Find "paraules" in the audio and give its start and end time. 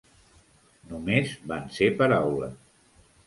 2.01-2.57